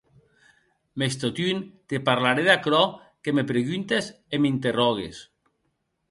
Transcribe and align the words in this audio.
Mès 1.01 1.17
totun, 1.23 1.59
te 1.91 1.99
parlarè 2.07 2.45
d’aquerò 2.47 2.79
que 3.27 3.33
me 3.39 3.43
preguntes 3.51 4.09
e 4.35 4.41
m’interrògues. 4.41 5.21